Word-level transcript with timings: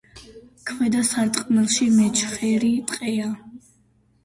ქვედა 0.69 1.01
სარტყელში 1.09 1.87
მეჩხერი 1.99 2.73
ტყეა. 2.91 3.31